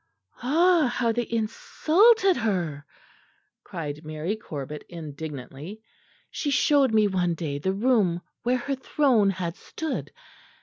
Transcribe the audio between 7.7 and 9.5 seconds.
room where her throne